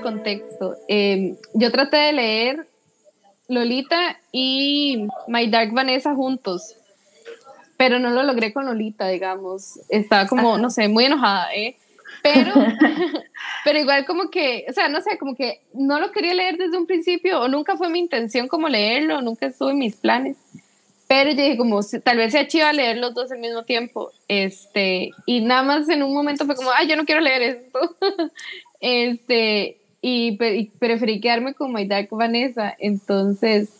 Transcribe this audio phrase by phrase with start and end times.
[0.00, 0.76] contexto.
[0.88, 2.66] Em, yo traté de leer
[3.48, 6.76] Lolita y My Dark Vanessa juntos,
[7.76, 9.80] pero no lo logré con Lolita, digamos.
[9.88, 11.76] Estaba como, no sé, muy enojada, ¿eh?
[12.22, 12.52] Pero,
[13.64, 16.78] pero igual como que, o sea, no sé, como que no lo quería leer desde
[16.78, 20.38] un principio o nunca fue mi intención como leerlo, nunca estuvo en mis planes.
[21.06, 24.10] Pero yo dije como, tal vez sea chiva leer los dos al mismo tiempo.
[24.26, 27.96] Este, y nada más en un momento fue como, ay, yo no quiero leer esto.
[28.80, 29.76] este,
[30.06, 32.76] y, preferí quedarme con My Dark Vanessa.
[32.78, 33.70] Entonces,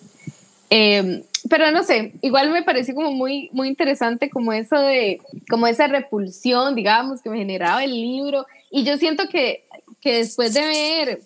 [0.70, 5.66] em, pero no sé, igual me pareció como muy, muy interesante como eso de, como
[5.66, 8.46] esa repulsión, digamos, que me generaba el libro.
[8.70, 9.64] Y yo siento que,
[10.00, 11.20] que después de ver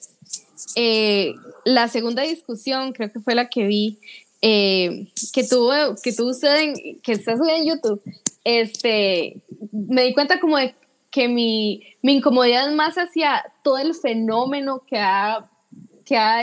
[0.75, 1.33] eh,
[1.65, 4.01] la segunda discusión, creo que fue la que vi,
[4.43, 8.03] eh, que tuvo, que tuvo usted, en, que está subida en YouTube,
[8.43, 9.37] este,
[9.71, 10.75] me di cuenta como de
[11.11, 15.49] que mi, mi incomodidad más hacia todo el fenómeno que ha,
[16.05, 16.43] que ha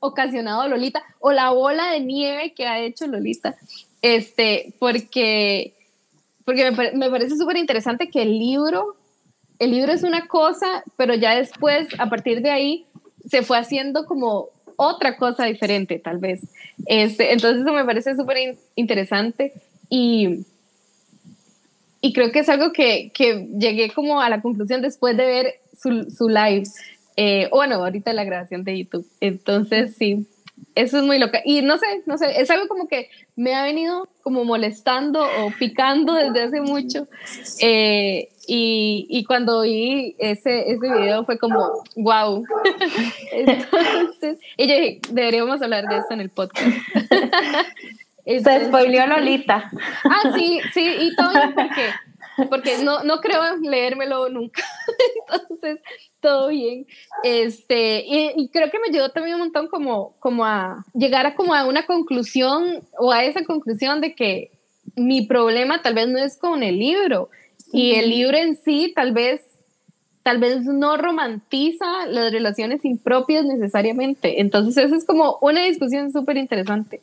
[0.00, 3.56] ocasionado Lolita o la bola de nieve que ha hecho Lolita,
[4.02, 5.74] este, porque,
[6.44, 8.96] porque me, me parece súper interesante que el libro,
[9.58, 12.86] el libro es una cosa, pero ya después, a partir de ahí,
[13.28, 16.42] se fue haciendo como otra cosa diferente, tal vez.
[16.86, 19.52] Este, entonces eso me parece súper interesante
[19.90, 20.46] y
[22.00, 25.54] y creo que es algo que, que, llegué como a la conclusión después de ver
[25.76, 26.64] su, su live.
[27.16, 29.06] Eh, bueno, ahorita la grabación de YouTube.
[29.20, 30.26] Entonces, sí,
[30.74, 31.40] eso es muy loca.
[31.44, 35.50] Y no sé, no sé, es algo como que me ha venido como molestando o
[35.58, 37.08] picando desde hace mucho.
[37.60, 42.44] Eh, y, y, cuando vi ese, ese video fue como, wow.
[43.32, 46.66] Entonces, y yo dije, deberíamos hablar de eso en el podcast.
[48.28, 49.70] Se spoileó Lolita.
[50.04, 54.62] Ah, sí, sí, y todo porque, porque no, no creo leérmelo nunca.
[55.32, 55.80] Entonces,
[56.20, 56.86] todo bien.
[57.24, 61.54] Este, y, creo que me ayudó también un montón como, como a llegar a como
[61.54, 64.50] a una conclusión o a esa conclusión de que
[64.94, 67.30] mi problema tal vez no es con el libro
[67.72, 69.42] y el libro en sí tal vez
[70.22, 74.42] tal vez no romantiza las relaciones impropias necesariamente.
[74.42, 77.00] Entonces, esa es como una discusión súper interesante.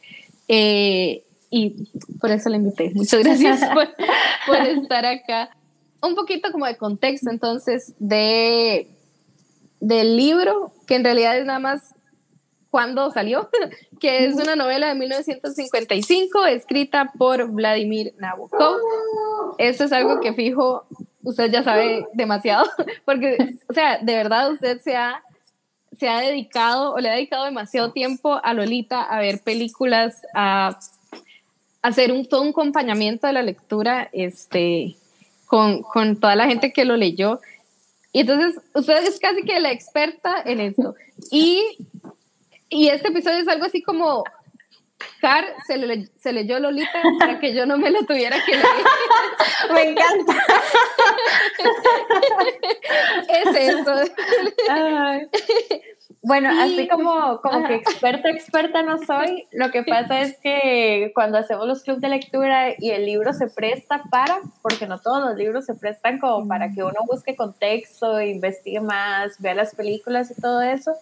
[0.48, 1.90] Eh, y
[2.20, 2.92] por eso le invité.
[2.94, 3.62] Muchas gracias
[4.46, 5.50] por, estar acá.
[6.02, 8.90] Un poquito como de contexto entonces de,
[9.80, 11.96] del libro, que en realidad es nada más
[12.70, 13.50] cuando salió,
[14.02, 18.76] que es una novela de 1955 escrita por Vladimir Nabokov.
[19.58, 20.86] Eso es algo que fijo,
[21.24, 22.66] usted ya sabe demasiado,
[23.06, 23.38] porque,
[23.70, 25.24] o sea, de verdad usted se ha
[26.00, 30.78] se ha dedicado o le ha dedicado demasiado tiempo a Lolita a ver películas, a,
[31.82, 34.96] hacer un, todo un acompañamiento de la lectura este,
[35.46, 37.40] con, con toda la gente que lo leyó.
[38.12, 40.96] Y entonces, usted es casi que la experta en eso.
[41.32, 41.78] Y,
[42.70, 44.24] y este episodio es algo así como,
[45.20, 48.66] Car se, le, se leyó Lolita para que yo no me lo tuviera que leer.
[49.74, 50.34] me encanta.
[53.30, 53.94] es eso.
[56.28, 61.38] Bueno, así como, como que experta, experta no soy, lo que pasa es que cuando
[61.38, 65.36] hacemos los clubes de lectura y el libro se presta para, porque no todos los
[65.36, 70.42] libros se prestan como para que uno busque contexto, investigue más, vea las películas y
[70.42, 70.96] todo eso,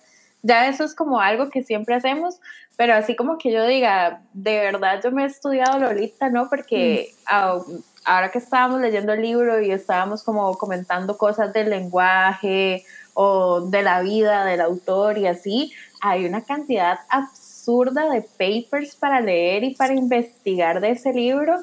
[0.43, 2.39] ya eso es como algo que siempre hacemos,
[2.77, 6.49] pero así como que yo diga, de verdad yo me he estudiado Lolita, ¿no?
[6.49, 13.61] Porque ahora que estábamos leyendo el libro y estábamos como comentando cosas del lenguaje, o
[13.61, 15.71] de la vida del autor y así,
[16.01, 21.55] hay una cantidad absurda de papers para leer y para investigar de ese libro.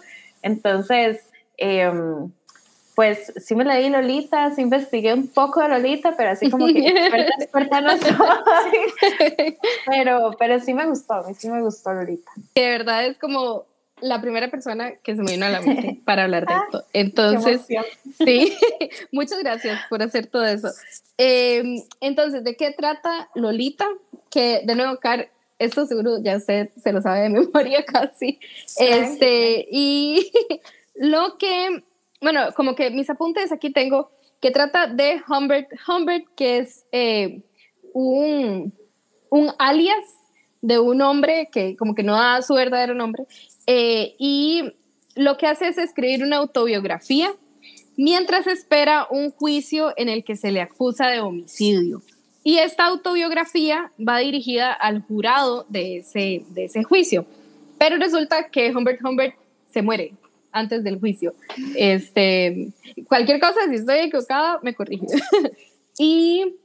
[0.42, 1.26] Entonces,
[1.56, 2.32] em,
[3.00, 6.86] pues sí me leí Lolita, sí investigué un poco de Lolita, pero así como que
[6.86, 9.56] experta, experta no soy.
[9.86, 12.30] pero, pero sí me gustó, a mí sí me gustó Lolita.
[12.54, 13.64] De verdad es como
[14.02, 16.84] la primera persona que se me vino a la mente para hablar de ah, esto.
[16.92, 17.62] Entonces,
[18.22, 18.54] sí,
[19.12, 20.68] muchas gracias por hacer todo eso.
[21.16, 23.88] Em, entonces, ¿de qué trata Lolita?
[24.28, 28.38] Que de nuevo, Car, esto seguro ya usted se lo sabe de memoria casi.
[28.78, 30.30] Este, y
[30.96, 31.82] lo que,
[32.20, 37.42] bueno, como que mis apuntes aquí tengo, que trata de Humbert, Humbert que es eh,
[37.92, 38.72] un,
[39.30, 40.04] un alias
[40.62, 43.24] de un hombre que como que no da su verdadero nombre
[43.66, 44.72] eh, y
[45.14, 47.32] lo que hace es escribir una autobiografía
[47.96, 52.02] mientras espera un juicio en el que se le acusa de homicidio.
[52.42, 57.26] Y esta autobiografía va dirigida al jurado de ese, de ese juicio.
[57.78, 59.34] Pero resulta que Humbert Humbert
[59.70, 60.14] se muere
[60.52, 61.34] antes del juicio.
[61.76, 62.68] Este,
[63.08, 65.06] cualquier cosa, si estoy equivocada, me corrige.
[65.98, 66.56] y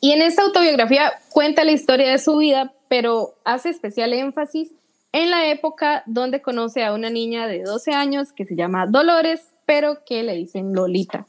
[0.00, 4.72] Y en esta autobiografía cuenta la historia de su vida, pero hace especial énfasis
[5.12, 9.52] en la época donde conoce a una niña de 12 años que se llama Dolores,
[9.66, 11.26] pero que le dicen Lolita.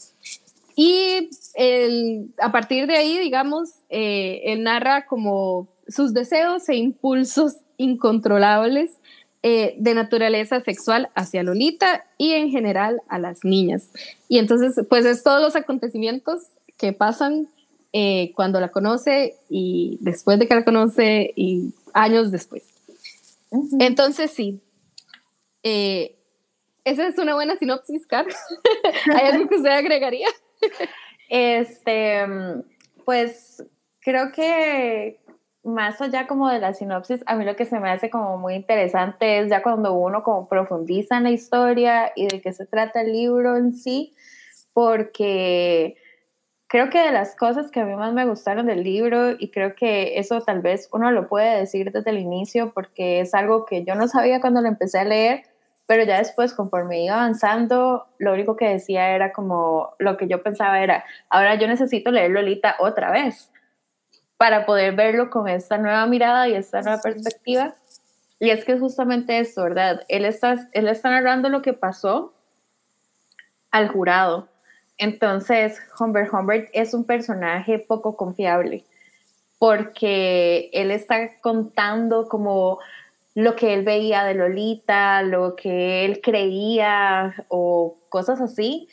[0.76, 1.30] Y
[2.40, 9.00] a partir de ahí, digamos, eh, él narra como sus deseos e impulsos incontrolables
[9.46, 13.90] eh, de naturaleza sexual hacia Lolita y en general a las niñas.
[14.30, 16.44] Y entonces, pues es todos los acontecimientos
[16.78, 17.50] que pasan
[17.92, 22.64] eh, cuando la conoce y después de que la conoce y años después.
[23.80, 24.62] Entonces, sí.
[25.62, 26.16] Eh,
[26.86, 28.26] esa es una buena sinopsis, Car.
[29.14, 30.30] ¿Hay algo que usted agregaría?
[31.30, 32.26] este,
[33.04, 33.62] pues
[34.00, 35.20] creo que
[35.64, 38.56] más allá como de la sinopsis, a mí lo que se me hace como muy
[38.56, 43.02] interesante es ya cuando uno como profundiza en la historia y de qué se trata
[43.02, 44.14] el libro en sí,
[44.74, 45.96] porque
[46.68, 49.76] creo que de las cosas que a mí más me gustaron del libro, y creo
[49.76, 53.86] que eso tal vez uno lo puede decir desde el inicio, porque es algo que
[53.86, 55.44] yo no sabía cuando lo empecé a leer,
[55.86, 60.42] pero ya después, conforme iba avanzando, lo único que decía era como, lo que yo
[60.44, 63.50] pensaba era, ahora yo necesito leer Lolita otra vez
[64.38, 67.76] para poder verlo con esta nueva mirada y esta nueva perspectiva.
[68.40, 70.04] Y es que justamente eso, ¿verdad?
[70.10, 72.34] Él está, él está narrando lo que pasó
[73.72, 74.50] al jurado.
[74.98, 78.86] Entonces, Humbert Humbert es un personaje poco confiable
[79.64, 82.80] porque él está contando como
[83.34, 88.90] lo que él veía de Lolita, lo que él creía o cosas así,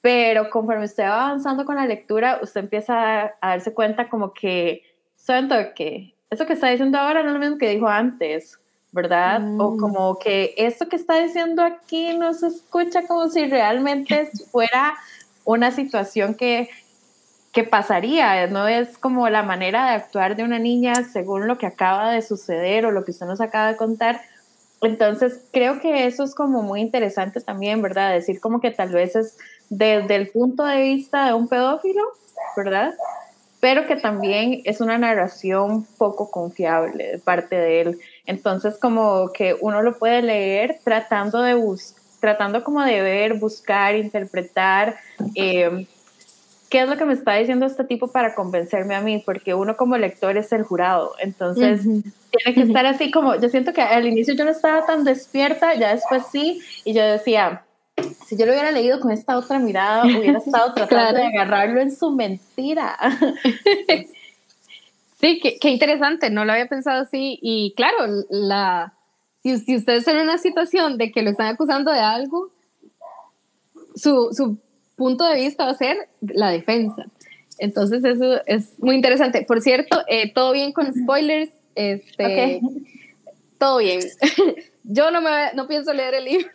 [0.00, 4.82] pero conforme usted va avanzando con la lectura, usted empieza a, darse cuenta como que
[5.16, 8.58] siento que eso que está diciendo ahora no es lo mismo que dijo antes,
[8.92, 9.42] ¿verdad?
[9.58, 9.78] O mm.
[9.78, 14.94] como que esto que está diciendo aquí no se escucha como si realmente fuera
[15.44, 16.68] una situación que,
[17.52, 21.66] que pasaría, no es como la manera de actuar de una niña según lo que
[21.66, 24.20] acaba de suceder o lo que usted nos acaba de contar.
[24.80, 28.12] Entonces, creo que eso es como muy interesante también, ¿verdad?
[28.12, 29.38] Decir como que tal vez es
[29.70, 32.02] desde el punto de vista de un pedófilo,
[32.56, 32.94] ¿verdad?
[33.60, 37.98] pero que también es una narración poco confiable de parte de él.
[38.24, 41.56] Entonces, como que uno lo puede leer tratando de
[42.20, 44.96] tratando como de ver, buscar, interpretar
[45.34, 45.86] eh,
[46.68, 49.76] qué es lo que me está diciendo este tipo para convencerme a mí, porque uno
[49.76, 54.06] como lector es el jurado, entonces tiene que estar así como, yo siento que al
[54.06, 57.62] inicio yo no estaba tan despierta, ya después sí, y yo decía,
[58.28, 61.90] si yo lo hubiera leído con esta otra mirada, hubiera estado tratando de agarrarlo en
[61.90, 62.94] su mentira.
[65.18, 67.38] sí, qué, interesante, no lo había pensado así.
[67.40, 67.96] Y claro,
[68.28, 68.92] la,
[69.42, 72.50] si, si ustedes están en una situación de que lo están acusando de algo,
[73.94, 74.58] su, su
[74.94, 77.06] punto de vista va a ser la defensa.
[77.56, 79.42] Entonces eso es muy interesante.
[79.42, 81.50] Por cierto, eh, todo bien con spoilers.
[81.74, 82.60] Este,
[83.58, 84.00] Todo bien.
[84.90, 86.50] yo no, me, no pienso leer el libro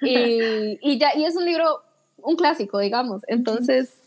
[0.00, 1.82] y, y, ya, y es un libro,
[2.18, 3.22] un clásico, digamos.
[3.26, 3.98] Entonces,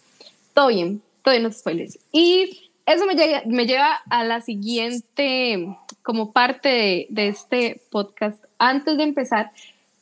[0.54, 2.00] todo bien, todo bien, no spoilers.
[2.14, 5.68] Y eso me, llega, me lleva a la siguiente,
[6.02, 9.52] como parte de, este podcast, antes de empezar,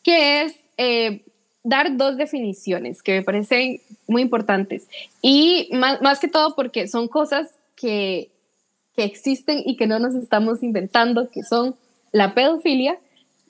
[0.04, 1.26] que es eh,
[1.64, 4.88] dar dos definiciones que me parecen muy importantes.
[5.24, 8.30] Y más, más que todo porque son cosas que,
[8.96, 11.76] que existen y que no nos estamos inventando, que son
[12.12, 13.00] la pedofilia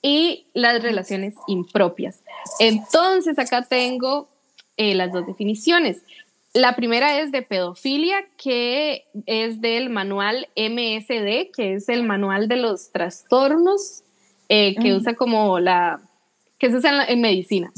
[0.05, 2.21] y las relaciones impropias.
[2.59, 4.29] Entonces, acá tengo
[4.77, 6.03] eh, las dos definiciones.
[6.53, 12.57] La primera es de pedofilia, que es del manual MSD, que es el manual de
[12.57, 14.03] los trastornos
[14.47, 15.99] eh, que usa como la,
[16.59, 17.71] que se usa en, medicina.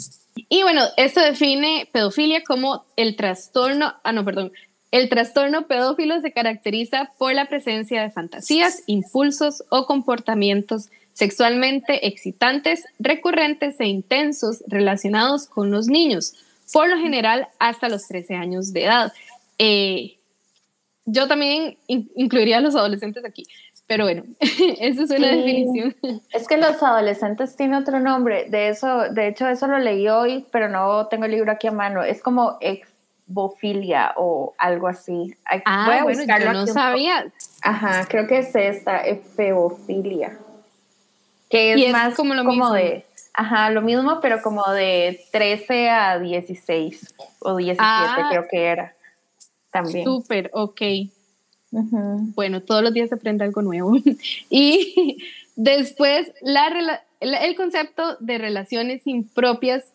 [0.49, 4.51] Y bueno, esto define pedofilia como el trastorno, ah, no, perdón,
[4.91, 12.85] el trastorno pedófilo se caracteriza por la presencia de fantasías, impulsos o comportamientos sexualmente excitantes,
[12.99, 16.35] recurrentes e intensos relacionados con los niños,
[16.71, 19.11] por lo general hasta los 13 años de edad.
[19.57, 20.19] Eh,
[21.05, 23.47] yo también incluiría a los adolescentes aquí,
[23.87, 25.95] pero bueno, esa es una definición.
[26.33, 30.45] Es que los adolescentes tienen otro nombre, de eso, de hecho eso lo leí hoy,
[30.51, 35.33] pero no tengo el libro aquí a mano, es como exbofilia o algo así.
[35.65, 37.25] Ah, bueno, yo no sabía.
[37.63, 40.37] Ajá, creo que es esta, efeofilia
[41.49, 42.71] que es, más como, lo mismo.
[42.73, 48.27] de, ajá, lo mismo, pero como de 13 a 16 o 17 ah.
[48.29, 48.95] creo que era
[49.71, 50.05] también.
[50.05, 50.81] Súper, ok.
[51.71, 53.97] Bueno, todos los días se aprende algo nuevo.
[54.49, 55.17] y
[55.55, 59.85] después, la, el concepto de relaciones impropias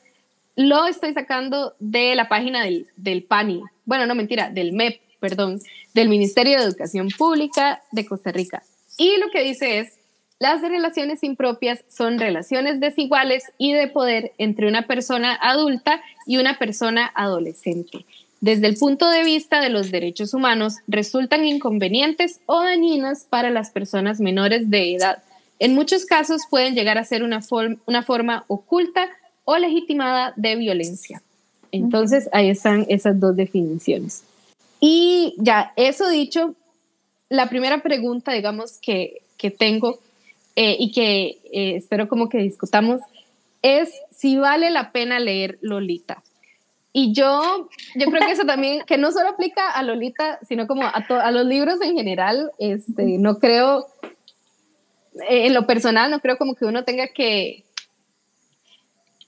[0.55, 3.63] lo estoy sacando de la página del, del PANI.
[3.85, 5.61] Bueno, no mentira, del MEP, perdón,
[5.95, 8.63] del Ministerio de Educación Pública de Costa Rica.
[8.99, 9.99] Y lo que dice es,
[10.43, 16.59] las relaciones impropias son relaciones desiguales y de poder entre una persona adulta y una
[16.59, 18.05] persona adolescente.
[18.41, 23.71] Desde el punto de vista de los derechos humanos, resultan inconvenientes o dañinas para las
[23.71, 25.23] personas menores de edad.
[25.61, 27.39] En muchos casos pueden llegar a ser una,
[27.87, 29.11] una forma oculta
[29.45, 31.23] o legitimada de violencia.
[31.71, 34.25] Entonces, ahí están esas dos definiciones.
[34.81, 36.57] Y ya, eso dicho,
[37.29, 40.01] la primera pregunta, digamos, que, que tengo
[40.57, 43.01] eh, y que eh, espero como que discutamos
[43.63, 46.23] es si vale la pena leer Lolita.
[46.93, 50.83] Y yo, yo creo que eso también, que no solo aplica a Lolita, sino como
[50.83, 53.87] a, a los libros en general, este, no creo,
[55.31, 57.65] eh, en lo personal, no creo como que uno tenga que,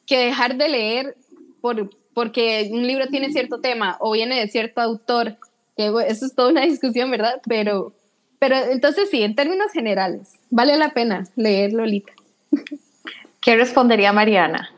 [0.07, 1.17] que dejar de leer
[1.63, 5.39] por, porque un libro tiene cierto tema o viene de cierto autor,
[5.77, 7.41] eso es toda una discusión, ¿verdad?
[7.47, 7.95] Pero
[8.45, 12.13] pero entonces sí, en términos generales, vale la pena leer Lolita.
[13.41, 14.71] ¿Qué respondería Mariana?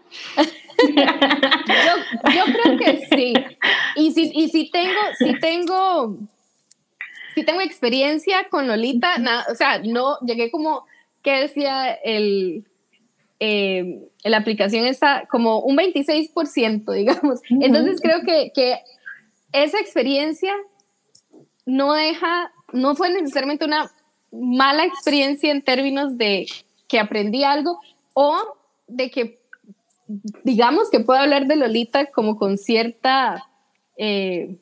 [2.33, 3.35] yo, creo que sí.
[3.97, 6.17] Y si, y si tengo, si tengo,
[7.35, 9.17] si tengo experiencia con Lolita,
[9.51, 10.87] o sea, no, llegué como,
[11.23, 12.69] ¿qué decía el,
[13.41, 17.41] eh, la aplicación está como un 26%, digamos.
[17.51, 18.79] Entonces creo que, que
[19.51, 20.55] esa experiencia
[21.65, 23.91] no deja no fue necesariamente una
[24.31, 26.47] mala experiencia en términos de
[26.89, 27.81] que aprendí algo
[28.15, 28.37] o
[28.87, 29.41] de que
[30.45, 33.45] digamos que puedo hablar de Lolita como con cierta
[33.97, 34.57] eh,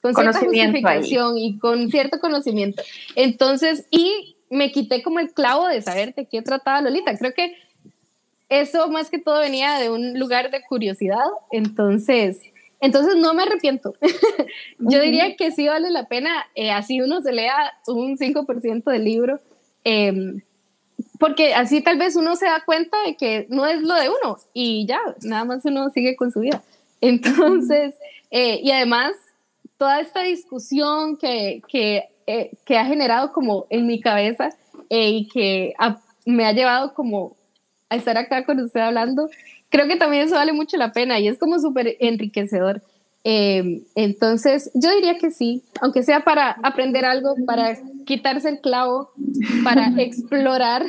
[0.00, 2.82] con cierta justificación y con cierto conocimiento.
[3.14, 7.16] Entonces, y me quité como el clavo de saber de qué trataba Lolita.
[7.16, 7.54] Creo que
[8.48, 11.26] eso más que todo venía de un lugar de curiosidad.
[11.52, 12.40] Entonces,
[12.80, 13.94] entonces no me arrepiento.
[14.78, 17.54] Yo diría que sí vale la pena, eh, así uno se lea
[17.86, 19.40] un 5% del libro,
[19.84, 20.40] em,
[21.18, 24.38] porque así tal vez uno se da cuenta de que no es lo de uno
[24.54, 26.62] y ya, nada más uno sigue con su vida.
[27.00, 27.94] Entonces,
[28.30, 29.12] eh, y además,
[29.76, 34.50] toda esta discusión que, que, eh, que, ha generado como en mi cabeza
[34.88, 35.74] y que
[36.26, 37.36] me ha llevado como
[37.88, 39.28] a estar acá con usted hablando,
[39.70, 42.82] creo que también eso vale mucho la pena y es como súper enriquecedor.
[43.22, 49.10] Eh, entonces, yo diría que sí, aunque sea para aprender algo, para quitarse el clavo,
[49.62, 50.84] para explorar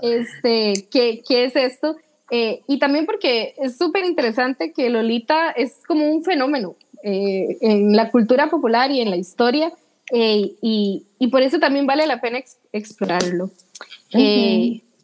[0.00, 1.96] este, qué, qué es esto.
[2.30, 7.96] Eh, y también porque es súper interesante que Lolita es como un fenómeno eh, en
[7.96, 9.72] la cultura popular y en la historia,
[10.10, 12.40] y, y, por eso también vale la pena
[12.72, 13.50] explorarlo.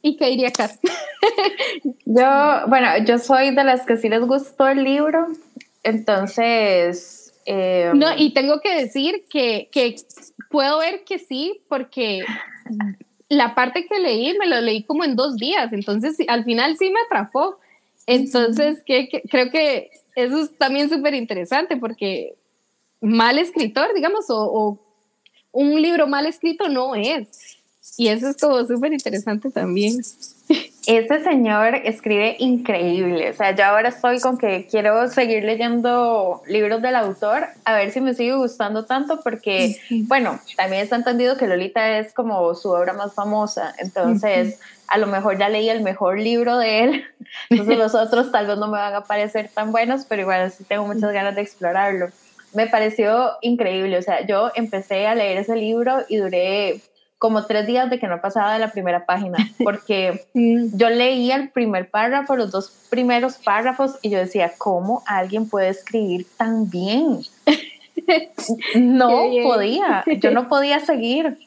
[0.04, 0.72] ¿Y qué diría Kat?
[2.04, 5.28] yo, bueno, yo soy de las que sí les gustó el libro,
[5.82, 7.32] entonces...
[7.46, 9.96] Em, no, y tengo que decir que, que
[10.50, 12.22] puedo ver que sí, porque
[13.30, 16.90] la parte que leí me lo leí como en dos días, entonces al final sí
[16.90, 17.56] me atrapó.
[18.06, 22.34] Entonces, que, creo que eso es también súper interesante porque
[23.00, 24.78] mal escritor, digamos, o, o,
[25.52, 27.53] un libro mal escrito no es.
[27.96, 30.00] Y eso es como súper interesante también.
[30.86, 33.30] Ese señor escribe increíble.
[33.30, 37.90] O sea, yo ahora estoy con que quiero seguir leyendo libros del autor, a ver
[37.90, 39.76] si me sigue gustando tanto, porque,
[40.06, 43.74] bueno, también está entendido que Lolita es como su obra más famosa.
[43.78, 47.04] Entonces, a lo mejor ya leí el mejor libro de él.
[47.50, 50.64] Entonces, los otros tal vez no me van a parecer tan buenos, pero igual sí
[50.64, 52.08] tengo muchas ganas de explorarlo.
[52.52, 53.96] Me pareció increíble.
[53.96, 56.80] O sea, yo empecé a leer ese libro y duré
[57.24, 61.48] como tres días de que no pasaba de la primera página, porque yo leía el
[61.48, 67.20] primer párrafo, los dos primeros párrafos, y yo decía, ¿cómo alguien puede escribir tan bien?
[68.74, 69.08] no
[69.42, 71.38] podía, yo no podía seguir,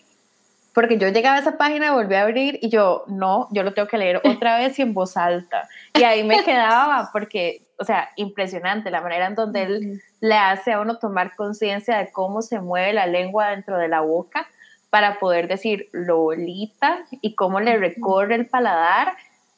[0.74, 3.88] porque yo llegaba a esa página, volví a abrir y yo, no, yo lo tengo
[3.88, 5.70] que leer otra vez y en voz alta.
[5.94, 10.72] Y ahí me quedaba, porque, o sea, impresionante la manera en donde él le hace
[10.72, 14.48] a uno tomar conciencia de cómo se mueve la lengua dentro de la boca
[14.90, 19.14] para poder decir Lolita y cómo le recorre el paladar,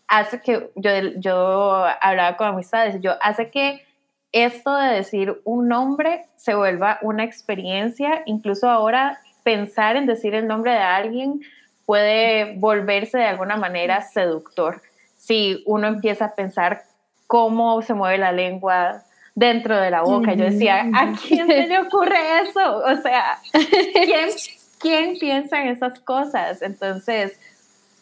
[0.08, 3.86] hace que yo, yo hablaba con amistades, yo hace que
[4.32, 10.48] esto de decir un nombre se vuelva una experiencia, incluso ahora pensar en decir el
[10.48, 11.42] nombre de alguien
[11.86, 14.82] puede volverse de alguna manera seductor.
[15.18, 16.84] Si uno empieza a pensar
[17.26, 21.80] cómo se mueve la lengua dentro de la boca, yo decía, ¿a quién se le
[21.80, 22.78] ocurre eso?
[22.78, 24.30] O sea, ¿quién,
[24.80, 26.62] ¿quién piensa en esas cosas?
[26.62, 27.38] Entonces,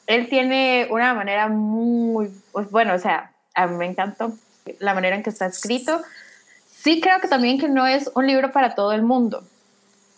[0.05, 4.33] él tiene una manera muy, pues, bueno, o sea, a mí me encantó
[4.79, 6.01] la manera en que está escrito.
[6.69, 9.43] Sí creo que también que no es un libro para todo el mundo.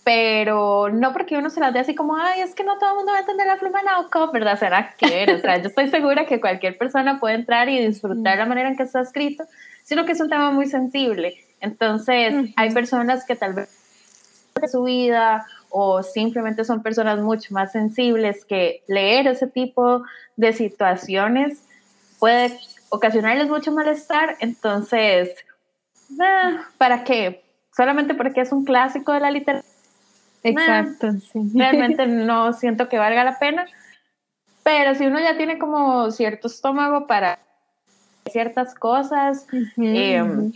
[0.09, 2.95] pero no porque uno se las dé así como, ay, es que no todo el
[2.95, 4.57] mundo va a entender la pluma Nabokov, ¿verdad?
[4.57, 8.47] Será que, o sea, yo estoy segura que cualquier persona puede entrar y disfrutar la
[8.47, 9.43] manera en que está escrito,
[9.83, 11.35] sino que es un tema muy sensible.
[11.59, 13.69] Entonces, hay personas que tal vez
[14.59, 20.03] de su vida o simplemente son personas mucho más sensibles que leer ese tipo
[20.35, 21.63] de situaciones
[22.19, 22.59] puede
[22.89, 25.29] ocasionarles mucho malestar, entonces,
[26.19, 27.43] ah, ¿para qué?
[27.75, 29.73] Solamente porque es un clásico de la literatura.
[30.43, 31.51] Exacto, sí.
[31.55, 33.67] Realmente no siento que valga la pena,
[34.63, 37.39] pero si uno ya tiene como cierto estómago para
[38.29, 39.47] ciertas cosas,
[39.77, 40.51] em,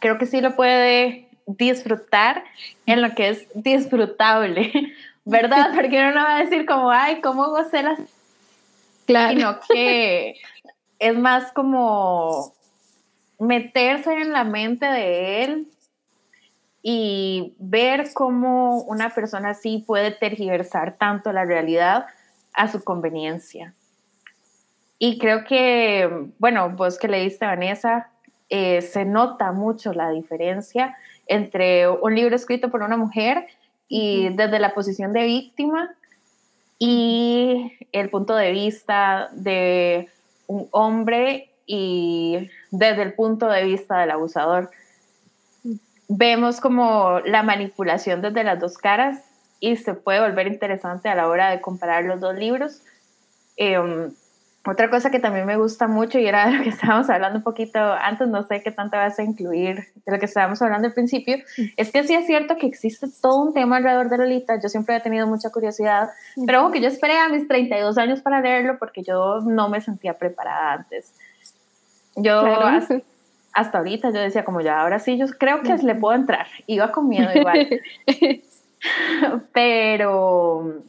[0.00, 2.44] creo que sí lo puede disfrutar
[2.86, 4.72] en lo que es disfrutable,
[5.24, 5.70] ¿verdad?
[5.74, 8.00] Porque uno no va a decir como, ay, ¿cómo gocé las...
[9.06, 9.36] Claro.
[9.36, 10.36] Sino que
[10.98, 12.54] es más como
[13.38, 15.68] meterse en la mente de él
[16.82, 22.06] y ver cómo una persona así puede tergiversar tanto la realidad
[22.52, 23.74] a su conveniencia.
[24.98, 28.10] Y creo que, bueno, vos que leíste, Vanessa,
[28.48, 33.46] eh, se nota mucho la diferencia entre un libro escrito por una mujer
[33.88, 35.94] y desde la posición de víctima
[36.78, 40.08] y el punto de vista de
[40.46, 44.70] un hombre y desde el punto de vista del abusador.
[46.08, 49.22] Vemos como la manipulación desde las dos caras
[49.60, 52.82] y se puede volver interesante a la hora de comparar los dos libros.
[53.56, 54.12] Em,
[54.64, 57.44] otra cosa que también me gusta mucho y era de lo que estábamos hablando un
[57.44, 60.94] poquito antes, no sé qué tanto vas a incluir de lo que estábamos hablando al
[60.94, 61.38] principio,
[61.76, 64.96] es que sí es cierto que existe todo un tema alrededor de Lolita, yo siempre
[64.96, 66.10] he tenido mucha curiosidad,
[66.46, 69.80] pero ojo que yo esperé a mis 32 años para leerlo porque yo no me
[69.80, 71.12] sentía preparada antes.
[72.14, 72.42] Yo
[73.54, 76.90] hasta, ahorita yo decía como ya, ahora sí, yo creo que le puedo entrar, iba
[76.92, 77.68] con miedo igual,
[79.52, 80.82] pero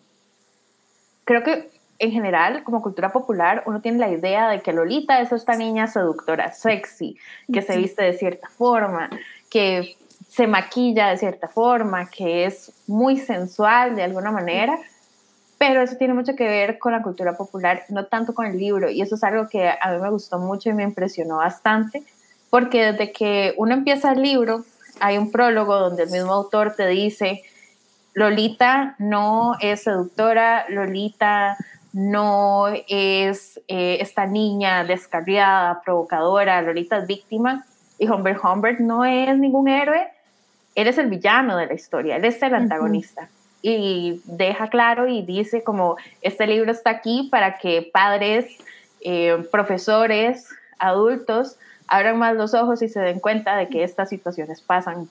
[1.25, 1.72] creo que
[2.03, 5.87] en general, como cultura popular, uno tiene la idea de que Lolita es esta niña
[5.87, 7.17] seductora, sexy,
[7.51, 9.09] que se viste de cierta forma,
[9.49, 9.95] que
[10.27, 14.77] se maquilla de cierta forma, que es muy sensual de alguna manera,
[15.57, 18.89] pero eso tiene mucho que ver con la cultura popular, no tanto con el libro,
[18.89, 22.03] y eso es algo que a mí me gustó mucho y me impresionó bastante,
[22.49, 24.65] porque desde que uno empieza el libro,
[24.99, 27.43] hay un prólogo donde el mismo autor te dice,
[28.13, 31.57] Lolita no es seductora, Lolita
[31.93, 37.65] no es eh, esta niña descarriada, provocadora, Lolita es víctima,
[37.99, 40.08] y Humbert Humbert no es ningún héroe,
[40.75, 43.29] él es el villano de la historia, él es el antagonista.
[43.62, 48.58] Y deja claro y dice como, este libro está aquí para que padres,
[49.01, 54.62] eh, profesores, adultos, abran más los ojos y se den cuenta de que estas situaciones
[54.62, 55.08] pasan.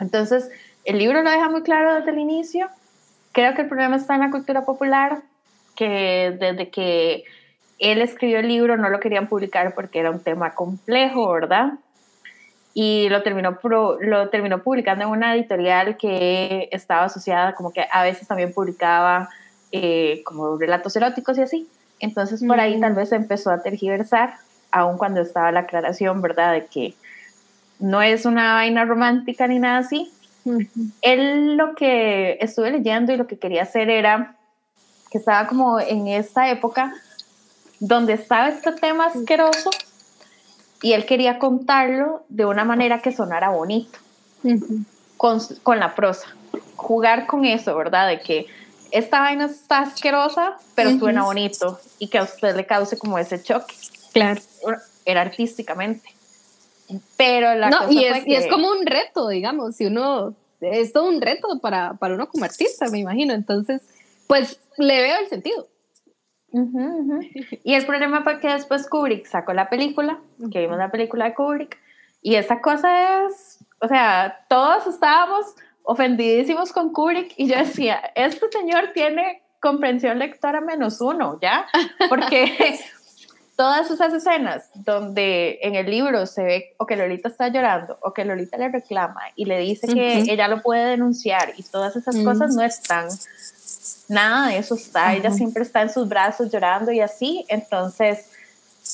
[0.00, 0.50] Entonces,
[0.84, 2.68] el libro lo deja muy claro desde el inicio.
[3.30, 5.22] Creo que el problema está en la cultura popular,
[5.74, 7.24] que desde que
[7.78, 11.72] él escribió el libro no lo querían publicar porque era un tema complejo, ¿verdad?
[12.74, 13.58] Y lo terminó,
[14.00, 19.28] lo terminó publicando en una editorial que estaba asociada, como que a veces también publicaba
[19.72, 21.68] eh, como relatos eróticos y así.
[21.98, 24.34] Entonces por ahí tal vez empezó a tergiversar,
[24.70, 26.52] aun cuando estaba la aclaración, ¿verdad?
[26.52, 26.94] De que
[27.78, 30.10] no es una vaina romántica ni nada así.
[31.02, 34.36] Él lo que estuve leyendo y lo que quería hacer era
[35.12, 36.94] que estaba como en esta época
[37.78, 39.70] donde estaba este tema asqueroso
[40.80, 43.98] y él quería contarlo de una manera que sonara bonito,
[45.16, 46.28] con, con, la prosa.
[46.76, 48.08] Jugar con eso, ¿verdad?
[48.08, 48.46] De que
[48.90, 53.40] esta vaina está asquerosa, pero suena bonito y que a usted le cause como ese
[53.42, 53.74] choque.
[54.12, 54.40] Claro.
[55.04, 56.08] Era artísticamente.
[57.16, 61.08] Pero la no, y, es, y es como un reto, digamos, si uno, es todo
[61.08, 63.34] un reto para, para uno como artista, me imagino.
[63.34, 63.82] Entonces,
[64.32, 65.68] pues le veo el sentido.
[67.64, 71.34] Y el problema fue que después Kubrick sacó la película, que vimos la película de
[71.34, 71.78] Kubrick,
[72.22, 78.48] y esa cosa es, o sea, todos estábamos ofendidísimos con Kubrick y yo decía, este
[78.48, 81.66] señor tiene comprensión lectora menos uno, ¿ya?
[82.08, 82.80] Porque
[83.56, 88.14] todas esas escenas donde en el libro se ve o que Lolita está llorando o
[88.14, 92.16] que Lolita le reclama y le dice que ella lo puede denunciar y todas esas
[92.16, 93.08] cosas no están
[94.12, 98.26] nada de eso está, ella siempre está en sus brazos llorando y así, entonces,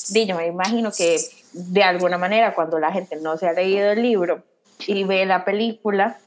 [0.09, 1.17] yo me imagino que
[1.53, 4.43] de alguna manera cuando la gente no se ha leído el libro
[4.87, 6.17] y ve la película,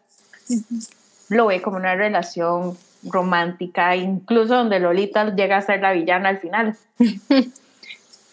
[1.29, 6.39] lo ve como una relación romántica, incluso donde Lolita llega a ser la villana al
[6.39, 6.77] final.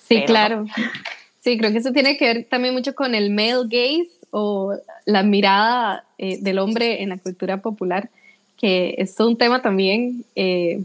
[0.10, 0.66] Sí, claro.
[1.40, 4.74] Sí, creo que eso tiene que ver también mucho con el male gaze o
[5.06, 8.10] la mirada eh, del hombre en la cultura popular
[8.60, 10.26] que es todo un tema también.
[10.36, 10.84] Eh,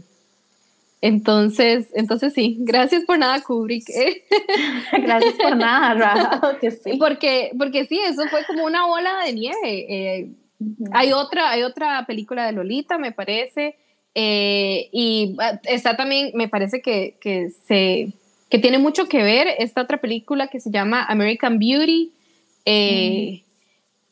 [1.01, 3.85] entonces, entonces sí, gracias por nada, Kubrick.
[4.91, 6.41] gracias por nada,
[6.99, 9.85] Porque, porque sí, eso fue como una bola de nieve.
[9.87, 10.29] Eh,
[10.93, 13.75] hay, otra, hay otra película de Lolita, me parece,
[14.15, 18.13] eh, y ah, está también, me parece que, que, se,
[18.49, 22.11] que tiene mucho que ver esta otra película que se llama American Beauty,
[22.65, 23.43] eh,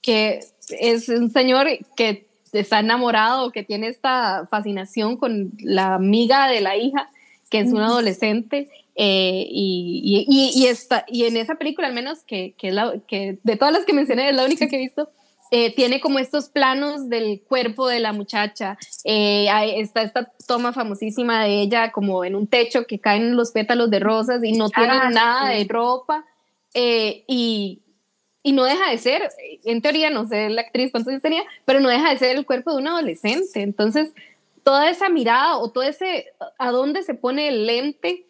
[0.01, 0.41] que
[0.79, 2.25] es un señor que
[2.59, 7.09] está enamorado, que tiene esta fascinación con la amiga de la hija,
[7.49, 8.69] que es una adolescente.
[8.95, 13.39] Eh, y, y, y, está, y en esa película, al menos, que, que, la, que
[13.43, 15.09] de todas las que mencioné, es la única que he visto,
[15.55, 18.75] eh, tiene como estos planos del cuerpo de la muchacha.
[19.03, 23.91] Eh, está esta toma famosísima de ella como en un techo que caen los pétalos
[23.91, 26.25] de rosas y no tiene ah, nada de ropa.
[26.73, 27.82] Eh, y,
[28.43, 29.29] y, no deja de ser,
[29.63, 32.45] en teoría, no sé la actriz cuántos años tenía, pero no deja de ser el
[32.45, 33.61] cuerpo de un adolescente.
[33.61, 34.11] Entonces,
[34.63, 36.27] toda esa mirada o todo ese,
[36.57, 38.25] a dónde se pone el lente,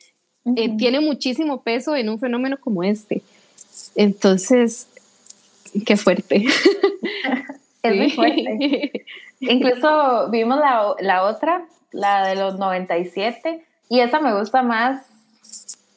[0.78, 3.22] tiene muchísimo peso en un fenómeno como este.
[3.96, 4.88] Entonces,
[5.86, 6.46] qué fuerte.
[7.84, 9.06] es muy fuerte.
[9.40, 15.06] Incluso vimos la, la, otra, la de los 97, y esa me gusta más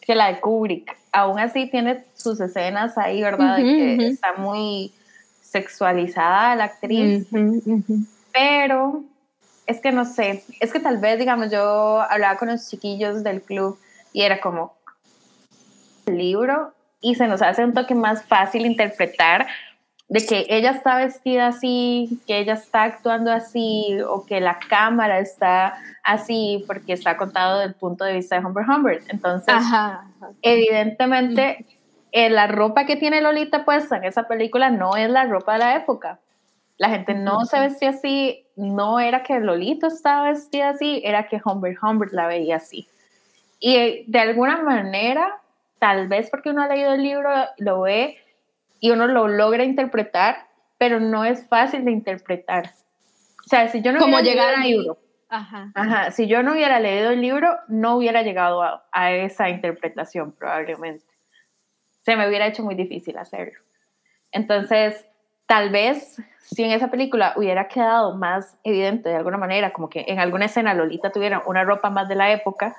[0.00, 0.96] que la de Kubrick.
[1.12, 3.56] Aún así tiene sus escenas ahí, ¿verdad?
[3.56, 4.92] que está muy
[5.40, 7.26] sexualizada la actriz,
[8.32, 9.04] pero
[9.66, 13.42] es que no sé, es que tal vez, digamos, yo hablaba con los chiquillos del
[13.42, 13.78] club
[14.12, 14.74] y era como
[16.06, 19.46] libro y se nos hace un toque más fácil interpretar
[20.08, 25.18] de que ella está vestida así, que ella está actuando así, o que la cámara
[25.18, 29.04] está así, porque está contado desde el punto de vista de Humber Humbert.
[29.08, 29.56] Entonces,
[30.42, 31.66] evidentemente,
[32.16, 35.58] eh, la ropa que tiene Lolita puesta en esa película no es la ropa de
[35.58, 36.18] la época.
[36.78, 41.42] La gente no se vestía así, no era que Lolita estaba vestida así, era que
[41.44, 42.88] Humbert Humbert la veía así.
[43.60, 45.42] Y eh, de alguna manera,
[45.78, 48.16] tal vez porque uno ha leído el libro, lo ve
[48.80, 50.46] y uno lo logra interpretar,
[50.78, 52.70] pero no es fácil de interpretar.
[53.44, 54.96] O sea, si yo no Como llegar al libro.
[55.28, 55.70] Ajá.
[55.74, 56.10] Ajá.
[56.12, 61.04] Si yo no hubiera leído el libro, no hubiera llegado a, esa interpretación probablemente.
[62.06, 63.58] Se me hubiera hecho muy difícil hacerlo.
[64.30, 65.04] Entonces,
[65.46, 66.16] tal vez
[66.50, 70.44] si en esa película hubiera quedado más evidente de alguna manera, como que en alguna
[70.44, 72.76] escena Lolita tuviera una ropa más de la época,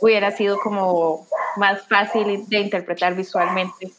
[0.00, 3.90] hubiera sido como más fácil de interpretar visualmente.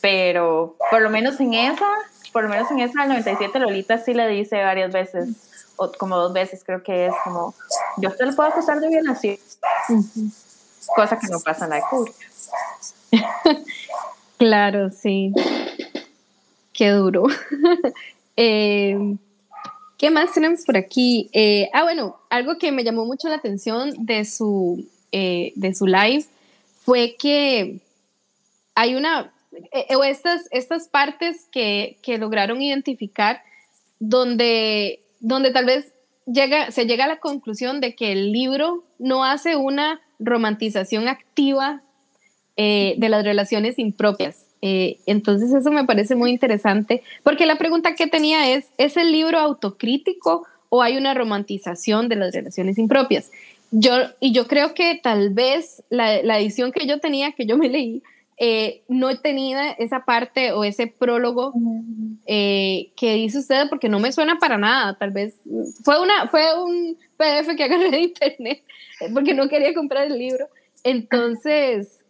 [0.00, 1.86] Pero por lo menos en esa,
[2.32, 6.16] por lo menos en esa del 97, Lolita sí le dice varias veces, o como
[6.16, 7.54] dos veces creo que es como,
[7.98, 9.38] yo te lo puedo acusar de violación,
[10.94, 11.82] cosa que no pasa en la de
[14.38, 15.32] claro, sí.
[16.72, 17.24] Qué duro.
[18.40, 18.96] Eh,
[19.96, 21.28] ¿Qué más tenemos por aquí?
[21.32, 25.88] Eh, ah, bueno, algo que me llamó mucho la atención de su, eh, de su
[25.88, 26.24] live
[26.84, 27.80] fue que
[28.76, 29.32] hay una
[30.04, 33.42] estas, estas partes que, que, lograron identificar
[33.98, 35.92] donde, donde tal vez
[36.26, 41.82] llega, se llega a la conclusión de que el libro no hace una romantización activa
[42.56, 44.46] eh, de las relaciones impropias.
[44.62, 49.12] Eh, entonces eso me parece muy interesante, porque la pregunta que tenía es, ¿es el
[49.12, 53.30] libro autocrítico o hay una romantización de las relaciones impropias?
[53.70, 57.56] Yo, y yo creo que tal vez la, la edición que yo tenía, que yo
[57.56, 58.02] me leí,
[58.40, 61.52] eh, no he tenido esa parte o ese prólogo
[62.24, 64.96] eh, que dice usted porque no me suena para nada.
[64.96, 65.34] Tal vez
[65.82, 68.62] fue, una, fue un PDF que agarré de internet
[69.00, 70.46] eh, porque no quería comprar el libro.
[70.84, 72.04] Entonces,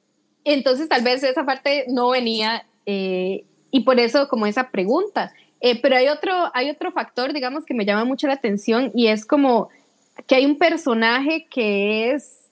[0.44, 5.32] entonces tal vez esa parte no venía y por eso como esa pregunta.
[5.82, 9.24] pero hay otro, hay otro factor, digamos, que me llama mucho la atención y es
[9.24, 9.68] como
[10.26, 12.47] que hay un personaje que es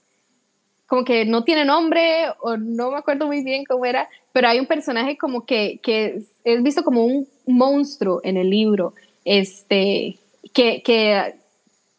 [0.87, 4.61] como que no tiene nombre o no me acuerdo muy bien cómo era, pero hay
[4.61, 8.95] un personaje como que, que es visto como un monstruo en el libro,
[9.25, 10.19] este,
[10.53, 11.35] que, que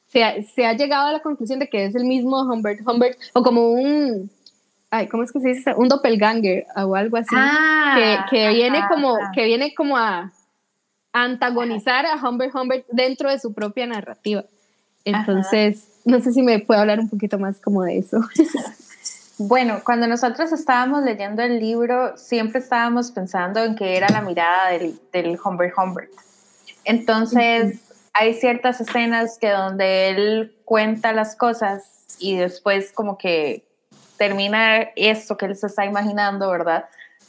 [0.08, 3.18] se, ha, se, ha, llegado a la conclusión de que es el mismo Humbert, Humbert
[3.34, 4.30] o como un,
[4.90, 5.74] ay, ¿cómo es que se dice?
[5.76, 10.32] Un doppelganger o algo así, ah, que, que, viene como, que viene como a
[11.12, 14.46] antagonizar a Humbert Humbert dentro de su propia narrativa.
[15.08, 18.20] Entonces, no sé si me puede hablar un poquito más como de eso.
[19.40, 24.72] Bueno, cuando nosotros estábamos leyendo el libro, siempre estábamos pensando en que era la mirada
[24.72, 26.10] del, del Humbert Humbert.
[26.84, 27.82] Entonces,
[28.14, 33.64] hay ciertas escenas que donde él cuenta las cosas y después como que
[34.18, 36.86] termina esto que él se está imaginando, ¿verdad?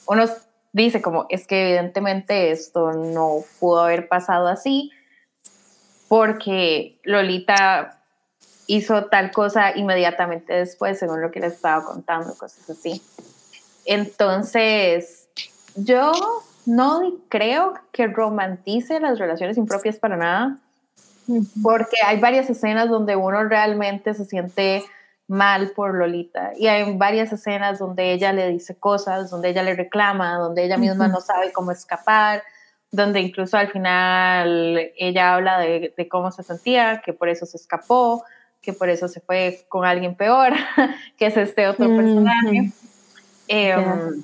[0.06, 0.24] Uno
[0.72, 4.92] dice como, es que evidentemente esto no pudo haber pasado así,
[6.08, 7.98] porque Lolita
[8.66, 13.02] hizo tal cosa inmediatamente después, según lo que les estaba contando, cosas así.
[13.84, 15.28] Entonces,
[15.74, 16.12] yo
[16.66, 20.58] no creo que romantice las relaciones impropias para nada,
[21.62, 24.84] porque hay varias escenas donde uno realmente se siente
[25.26, 29.74] mal por Lolita y hay varias escenas donde ella le dice cosas, donde ella le
[29.74, 32.42] reclama, donde ella misma no sabe cómo escapar,
[32.90, 38.24] donde incluso al final ella habla de, cómo se sentía, que por eso se escapó,
[38.62, 40.52] que por eso se fue con alguien peor,
[41.18, 42.72] que es este otro personaje.
[43.46, 44.22] Em,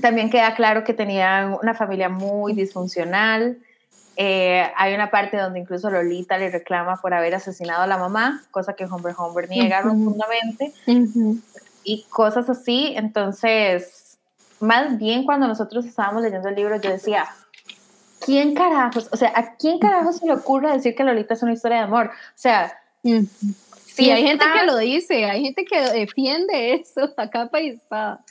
[0.00, 3.58] también queda claro que tenían una familia muy disfuncional.
[4.16, 8.42] Eh, hay una parte donde incluso Lolita le reclama por haber asesinado a la mamá,
[8.50, 10.72] cosa que Humber Humber niega rotundamente.
[11.84, 12.94] Y cosas así.
[12.96, 14.18] Entonces,
[14.60, 17.26] más bien cuando nosotros estábamos leyendo el libro, yo decía,
[18.20, 19.08] ¿quién carajos?
[19.12, 21.84] O sea, ¿a quién carajos se le ocurre decir que Lolita es una historia de
[21.84, 22.06] amor?
[22.06, 22.78] O sea,
[23.84, 28.24] sí, hay gente que lo dice, hay gente que defiende eso a capa y espada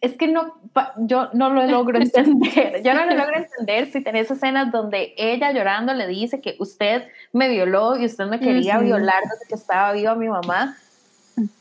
[0.00, 0.56] es que no,
[0.98, 2.82] yo no lo logro entender.
[2.82, 7.06] Yo no lo logro entender si tenés escenas donde ella llorando le dice que usted
[7.32, 10.76] me violó y usted me quería violar desde que estaba viva mi mamá.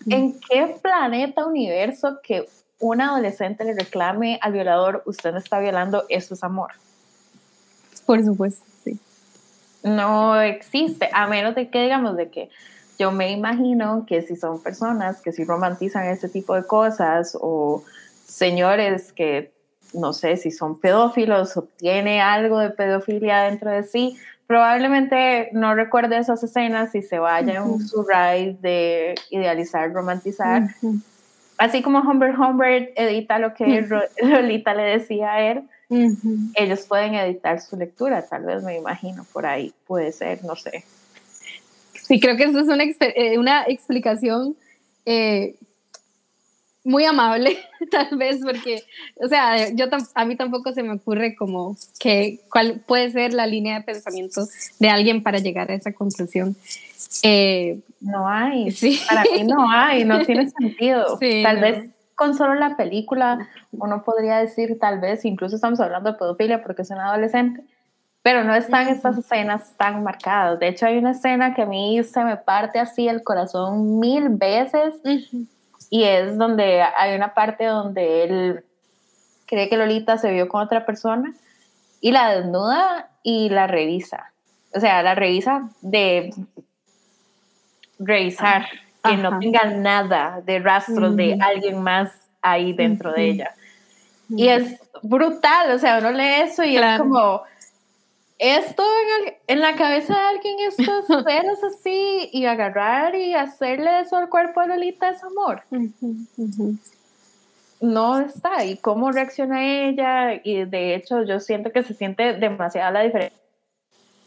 [0.07, 2.47] ¿En qué planeta, universo que
[2.79, 6.71] un adolescente le reclame al violador, usted me está violando, eso es amor?
[8.09, 8.99] Por supuesto, sí.
[9.83, 12.49] No existe, a menos de que digamos de que
[12.97, 17.83] yo me imagino que si son personas que si romantizan ese tipo de cosas o
[18.25, 19.51] señores que
[19.93, 24.17] no sé si son pedófilos o tiene algo de pedofilia dentro de sí,
[24.47, 30.63] probablemente no recuerde esas escenas y se vaya en su ride de idealizar, romantizar.
[31.59, 33.87] Así como Humbert Humbert edita lo que
[34.23, 39.45] Lolita le decía a él, ellos pueden editar su lectura, tal vez me imagino, por
[39.45, 40.83] ahí puede ser, no sé.
[41.93, 44.55] Sí, creo que eso es una, eh, una explicación
[45.05, 45.55] eh,
[46.83, 47.57] muy amable,
[47.91, 48.83] tal vez, porque,
[49.15, 53.47] o sea, yo a mí tampoco se me ocurre como que cuál puede ser la
[53.47, 54.47] línea de pensamiento
[54.79, 56.55] de alguien para llegar a esa conclusión.
[57.23, 58.99] Eh, no hay, sí.
[59.07, 61.17] para mí no hay, no tiene sentido.
[61.43, 61.89] tal vez
[62.19, 66.81] con solo la película uno podría decir, tal vez, incluso estamos hablando de pedofilia porque
[66.81, 67.63] es un adolescente,
[68.21, 70.59] pero no están estas escenas tan marcadas.
[70.59, 74.27] De hecho, hay una escena que a mí se me parte así el corazón mil
[74.31, 74.95] veces
[75.89, 78.65] y es donde hay una parte donde él
[79.45, 81.33] cree que Lolita se vio con otra persona
[82.01, 84.33] y la desnuda y la revisa.
[84.75, 86.33] O sea, la revisa de
[87.97, 88.65] revisar,
[89.03, 93.55] que no tenga nada de rastros de alguien más ahí dentro de ella.
[94.29, 97.41] Y es brutal, o sea, uno lee eso y es como
[98.39, 98.83] esto
[99.47, 104.61] en, la cabeza de alguien, estos ceros así, y agarrar y hacerle eso al cuerpo
[104.61, 105.63] de Lolita es amor.
[107.81, 108.63] No está.
[108.63, 110.39] ¿Y cómo reacciona ella?
[110.43, 113.37] Y de hecho, yo siento que se siente demasiada la diferencia.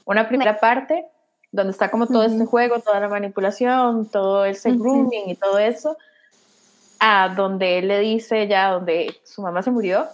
[0.04, 1.06] Una primera parte,
[1.52, 5.96] donde está como todo este juego, toda la manipulación, todo ese grooming y todo eso,
[6.98, 10.06] a donde él le dice ya, donde su mamá se murió,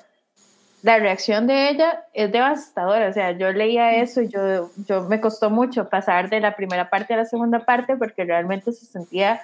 [0.83, 3.09] la reacción de ella es devastadora.
[3.09, 6.91] O sea, yo leía eso y yo, yo me costó mucho pasar de la primera
[6.91, 9.41] parte a la segunda parte porque realmente se sentía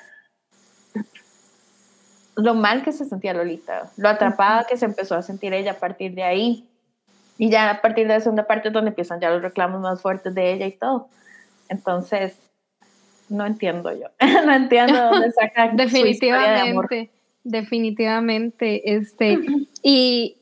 [2.36, 5.78] lo mal que se sentía Lolita, lo atrapada que se empezó a sentir ella a
[5.78, 6.68] partir de ahí.
[7.38, 10.00] Y ya a partir de la segunda parte es donde empiezan ya los reclamos más
[10.00, 11.08] fuertes de ella y todo.
[11.74, 12.38] Entonces,
[13.28, 14.06] no entiendo yo.
[14.46, 17.10] no entiendo dónde saca definitivamente,
[17.42, 18.96] definitivamente.
[18.96, 19.38] Este,
[19.82, 20.36] y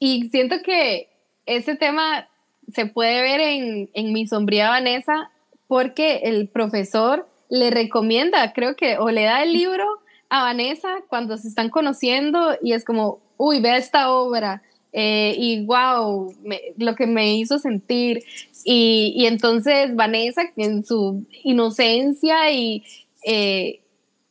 [0.00, 1.10] y siento que
[1.46, 2.26] ese tema
[2.72, 5.30] se puede ver en, en Mi sombría Vanessa
[5.68, 9.84] porque el profesor le recomienda, creo que, o le da el libro
[10.30, 14.62] a Vanessa cuando se están conociendo y es como, uy, ve esta obra.
[14.92, 16.34] Eh, y wow,
[16.76, 18.24] lo que me hizo sentir.
[18.64, 22.84] Y, entonces Vanessa, en su inocencia y,
[23.24, 23.80] eh,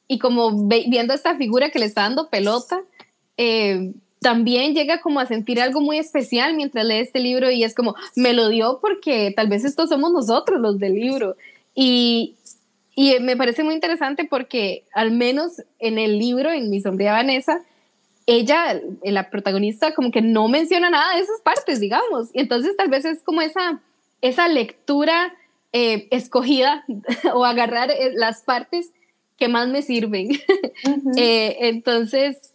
[0.08, 2.82] y como viendo esta figura que le está dando pelota,
[3.38, 7.74] eh, también llega como a sentir algo muy especial mientras lee este libro y es
[7.74, 11.38] como, me lo dio porque tal vez estos somos nosotros los del libro.
[11.74, 12.36] Y,
[12.96, 17.62] y me parece muy interesante porque al menos en el libro, en Mi sombría Vanessa,
[18.30, 22.30] ella, la protagonista, como que no menciona nada de esas partes, digamos.
[22.34, 23.82] Y entonces tal vez es como esa,
[24.22, 25.34] esa lectura
[25.74, 26.86] eh, escogida
[27.34, 28.92] o agarrar eh, las partes
[29.38, 30.30] que más me sirven.
[31.18, 32.54] Eh, entonces,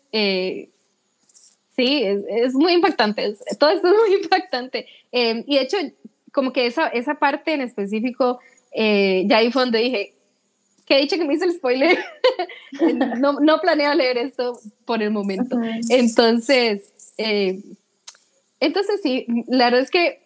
[1.77, 4.87] Sí, es, muy impactante, todo esto es muy impactante.
[5.11, 5.77] Y de hecho,
[6.35, 8.41] como que esa, esa parte en específico,
[8.73, 10.14] eh, ya ahí fue donde dije,
[10.87, 11.99] que he dicho que me hice el spoiler,
[13.19, 15.59] no, no planeo leer esto por el momento.
[15.89, 17.63] Entonces, eh,
[18.61, 20.23] entonces sí, la verdad es que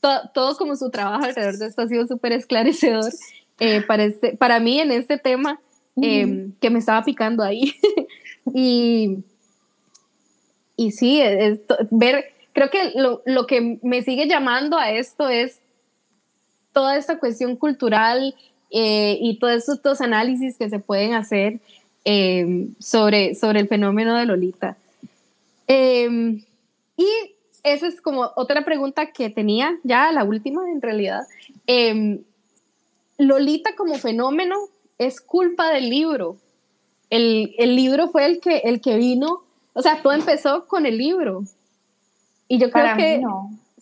[0.00, 3.12] todo como su trabajo alrededor de esto ha sido súper esclarecedor
[3.58, 5.60] eh, para, este, para mí en este tema
[6.00, 7.74] eh, que me estaba picando ahí.
[8.54, 9.24] y,
[10.76, 11.20] y sí,
[11.90, 15.58] ver, creo que lo, lo, que me sigue llamando a esto es
[16.72, 18.36] toda esta cuestión cultural
[18.70, 21.60] eh, y todos estos análisis que se pueden hacer
[22.78, 24.76] sobre, sobre el fenómeno de Lolita.
[25.68, 27.06] y
[27.62, 31.20] esa es como otra pregunta que tenía, ya la última en realidad.
[33.18, 34.56] Lolita como fenómeno
[34.96, 36.36] es culpa del libro.
[37.10, 41.44] El, libro fue el que, el que vino, o sea, todo empezó con el libro.
[42.46, 43.22] Y yo creo que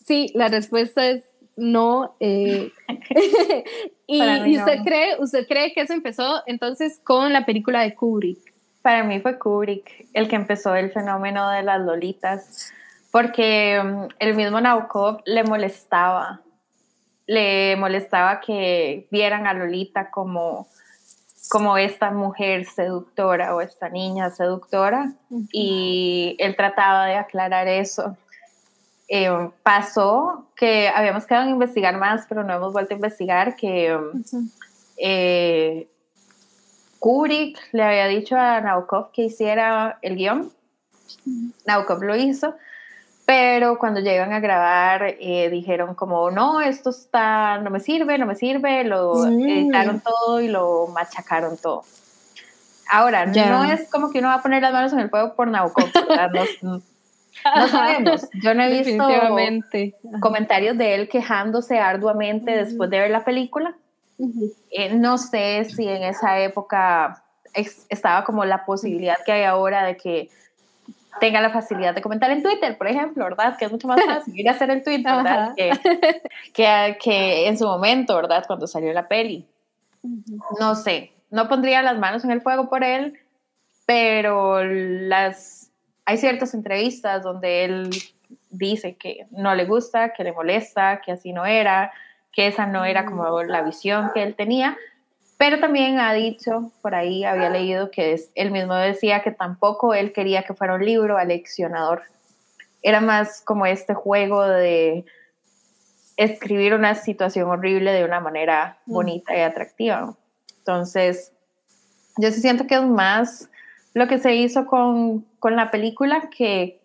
[0.05, 1.23] sí, la respuesta es
[1.57, 2.15] no.
[2.19, 2.71] Eh,
[4.07, 8.53] y, usted, cree, usted cree que eso empezó entonces con la película de Kubrick.
[8.81, 12.71] Para mí fue Kubrick el que empezó el fenómeno de las lolitas,
[13.11, 16.41] porque mm, el mismo Nabokov le molestaba
[17.27, 20.67] le molestaba que vieran a Lolita como,
[21.49, 25.11] como esta mujer seductora o esta niña seductora
[25.51, 28.17] y él trataba de aclarar eso.
[29.07, 33.97] Eh, pasó que habíamos quedado en investigar más, pero no hemos vuelto a investigar que
[34.97, 35.87] eh,
[36.99, 40.51] Kubrick le había dicho a Nabokov que hiciera el guion.
[41.65, 42.55] Nabokov lo hizo
[43.27, 48.25] pero cuando llegan a grabar eh, dijeron como, no, esto está, no me sirve, no
[48.25, 49.41] me sirve, lo mm.
[49.41, 51.83] editaron todo y lo machacaron todo.
[52.89, 55.49] Ahora, no es como que uno va a poner las manos en el fuego por
[55.49, 55.89] Nabokov,
[56.61, 56.81] no,
[57.55, 58.27] no, sabemos.
[58.41, 59.07] Yo no he visto
[60.19, 63.75] comentarios de él quejándose arduamente después de ver la película.
[64.71, 67.23] Eh, no sé si en esa época
[67.89, 70.29] estaba como la posibilidad que hay ahora de que
[71.19, 73.57] tenga la facilidad de comentar en Twitter, por ejemplo, ¿verdad?
[73.57, 75.53] Que es mucho más fácil ir a hacer el tweet, ¿verdad?
[75.55, 75.71] Que,
[76.53, 78.43] que, que, en su momento, ¿verdad?
[78.45, 79.47] Cuando salió la peli.
[80.59, 83.19] No sé, no pondría las manos en el fuego por él,
[83.85, 85.66] pero las,
[86.07, 87.89] hay ciertas entrevistas donde él
[88.49, 91.91] dice que no le gusta, que le molesta, que así no era,
[92.31, 94.77] que esa no era como la visión que él tenía,
[95.37, 99.93] pero también ha dicho, por ahí había leído que es, él mismo decía que tampoco
[99.93, 102.03] él quería que fuera un libro aleccionador.
[102.81, 105.03] Era más como este juego de
[106.15, 108.93] escribir una situación horrible de una manera mm.
[108.93, 110.15] bonita y atractiva.
[110.59, 111.33] Entonces,
[112.15, 113.49] yo sí siento que es más
[113.93, 116.79] lo que se hizo con, con la película que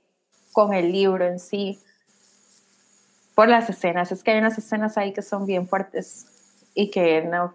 [0.52, 1.78] con el libro en sí.
[3.34, 6.26] Por las escenas, es que hay unas escenas ahí que son bien fuertes
[6.74, 7.54] y que no,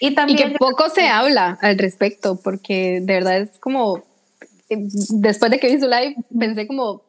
[0.00, 4.04] y, también que poco se habla al respecto, porque de verdad es como,
[4.68, 7.02] después de que vi su live, pensé como,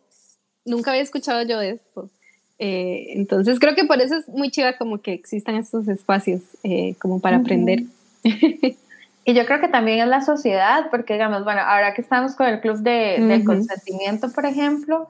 [0.66, 2.10] nunca había escuchado yo de esto.
[2.58, 6.96] Eh, entonces creo que por eso es muy chida como que existan estos espacios eh,
[7.00, 7.84] como para aprender.
[9.30, 12.48] Y yo creo que también es la sociedad, porque digamos, bueno, ahora que estamos con
[12.48, 15.08] el club de, del consentimiento, por ejemplo.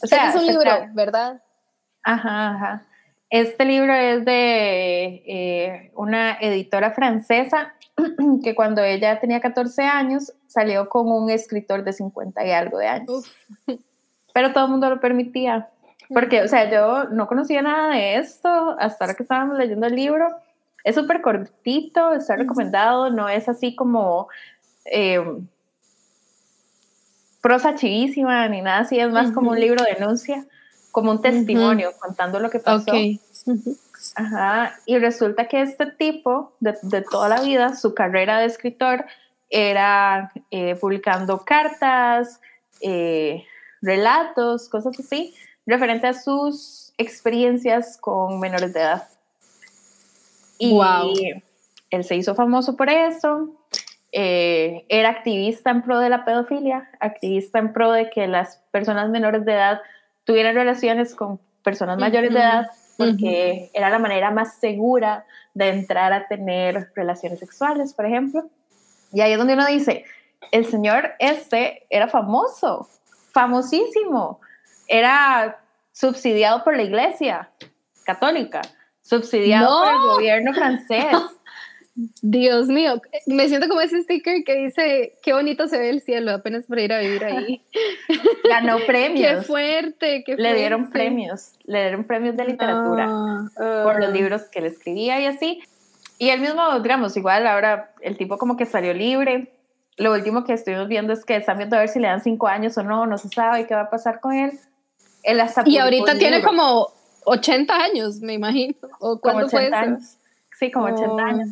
[0.00, 1.42] O sea, es un libro, ¿verdad?
[2.04, 2.82] Ajá, ajá.
[3.28, 7.74] Este libro es de eh, una editora francesa
[8.44, 12.86] que cuando ella tenía 14 años salió con un escritor de 50 y algo de
[12.86, 13.24] años.
[14.34, 15.68] Pero todo el mundo lo permitía.
[16.10, 19.96] Porque, o sea, yo no conocía nada de esto hasta ahora que estábamos leyendo el
[19.96, 20.28] libro.
[20.86, 24.28] Es súper cortito, está recomendado, no es así como
[24.84, 25.20] eh,
[27.42, 30.46] prosa chivísima ni nada así, es más como un libro de denuncia
[30.92, 32.92] como un testimonio contando lo que pasó.
[34.14, 34.78] Ajá.
[34.86, 39.06] Y resulta que este tipo, de, de, toda la vida, su carrera de escritor
[39.50, 42.40] era eh, publicando cartas,
[42.80, 43.44] eh,
[43.82, 45.34] relatos, cosas así,
[45.66, 49.08] referente a sus experiencias con menores de edad.
[50.58, 50.78] Y
[51.90, 53.54] él se hizo famoso por eso.
[54.12, 59.10] Eh, era activista en pro de la pedofilia, activista en pro de que las personas
[59.10, 59.80] menores de edad
[60.24, 66.12] tuvieran relaciones con personas mayores de edad porque era la manera más segura de entrar
[66.12, 68.48] a tener relaciones sexuales, por ejemplo.
[69.12, 70.04] Y ahí es donde uno dice,
[70.52, 72.88] el señor este era famoso,
[73.32, 74.40] famosísimo,
[74.88, 75.58] era
[75.92, 77.50] subsidiado por la iglesia
[78.04, 78.62] católica,
[79.06, 81.06] subsidiado por el gobierno francés.
[82.20, 86.32] Dios mío, me siento como ese sticker que dice, qué bonito se ve el cielo,
[86.32, 87.62] apenas por ir a vivir ahí.
[88.48, 89.38] Ganó premios.
[89.38, 90.42] qué fuerte, qué fuerte.
[90.42, 94.12] Le dieron premios, le dieron premios de literatura ah, por los ah.
[94.12, 95.62] libros que le escribía y así.
[96.18, 99.52] Y él mismo, digamos, igual ahora el tipo como que salió libre.
[99.96, 102.46] Lo último que estuvimos viendo es que están viendo a ver si le dan cinco
[102.46, 104.52] años o no, no se sabe qué va a pasar con él.
[105.22, 106.88] él hasta y ahorita tiene como
[107.26, 108.74] 80 años, me imagino.
[109.00, 110.16] ¿O cuánto fue años.
[110.58, 111.48] Sí, como 80 años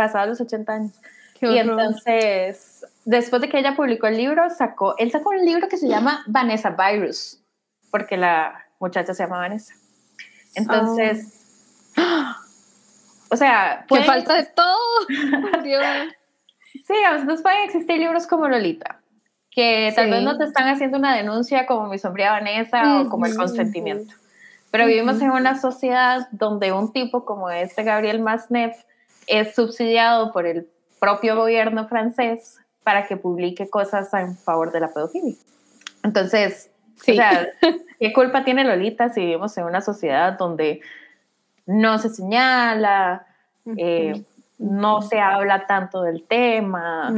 [0.00, 0.92] pasado los 80 años.
[1.42, 5.76] y entonces, después de que ella publicó el libro, sacó, él sacó un libro que
[5.76, 7.42] se llama Vanessa Virus,
[7.90, 9.74] porque la muchacha se llama Vanessa.
[10.54, 11.92] Entonces,
[13.30, 14.78] o sea, que falta de todo.
[15.62, 15.84] Dios.
[16.86, 19.00] sí, a veces pueden existir libros como Lolita,
[19.50, 23.26] que tal vez no te están haciendo una denuncia como mi sombría Vanessa o como
[23.26, 24.14] el consentimiento.
[24.70, 28.76] Pero vivimos en una sociedad donde un tipo como este Gabriel Masneff
[29.26, 30.68] es subsidiado por el
[31.00, 35.34] propio gobierno francés para que publique cosas en favor de la pedofilia.
[36.02, 37.48] Entonces, o sea,
[38.00, 40.80] ¿qué culpa tiene Lolita si vivimos en una sociedad donde
[41.66, 43.26] no se señala,
[43.76, 44.22] eh,
[44.58, 47.12] no se habla tanto del tema,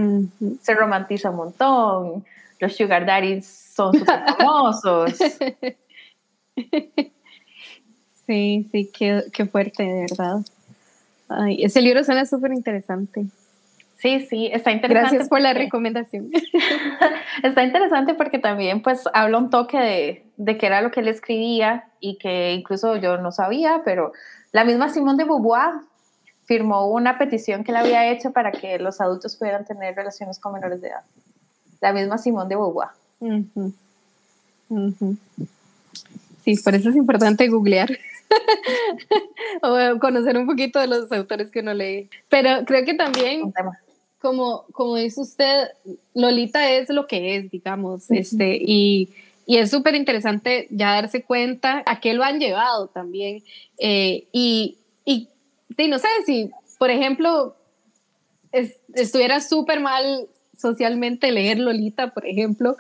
[0.61, 2.25] se romantiza un montón,
[2.61, 5.19] los sugar daddies son súper famosos?
[8.27, 10.41] Sí, sí, qué, qué fuerte, de verdad.
[11.29, 13.27] Ay, ese libro suena súper interesante.
[13.99, 15.11] Sí, sí, está interesante.
[15.11, 16.31] Gracias por la recomendación.
[17.43, 21.09] está interesante porque también pues habla un toque de, de qué era lo que él
[21.09, 24.13] escribía y que incluso yo no sabía, pero
[24.51, 25.75] la misma Simone de Beauvoir
[26.45, 30.53] firmó una petición que le había hecho para que los adultos pudieran tener relaciones con
[30.53, 31.03] menores de edad.
[31.81, 32.89] La misma Simone de Beauvoir.
[36.45, 37.89] Sí, por eso es importante googlear.
[39.63, 42.09] o conocer un poquito de los autores que uno lee.
[42.29, 43.53] Pero creo que también,
[44.21, 45.69] como, como dice usted,
[46.15, 49.11] Lolita es lo que es, digamos, este, y,
[49.47, 53.43] y es súper interesante ya darse cuenta a qué lo han llevado también.
[53.79, 55.29] Eh, y, y,
[55.89, 57.57] no sé si, por ejemplo,
[58.95, 62.77] estuviera súper mal socialmente leer Lolita, por ejemplo,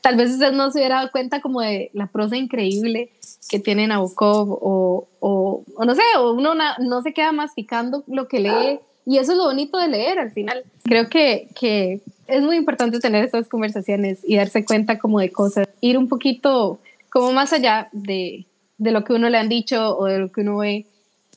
[0.00, 3.10] tal vez usted no se hubiera dado cuenta como de la prosa increíble
[3.48, 8.40] que tiene Nabokov o, o, no sé, o uno no se queda masticando lo que
[8.40, 10.64] lee y eso es lo bonito de leer al final.
[10.84, 15.68] Creo que, que es muy importante tener estas conversaciones y darse cuenta como de cosas,
[15.80, 16.78] ir un poquito
[17.10, 18.46] como más allá de,
[18.78, 20.86] de lo que uno le han dicho o de lo que uno ve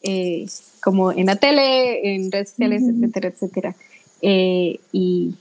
[0.03, 0.45] eh,
[0.83, 3.75] como en la tele, en redes sociales, etcétera, etcétera.
[4.21, 5.33] Eh, y,